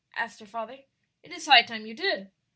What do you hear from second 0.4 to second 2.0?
father. "It is high time you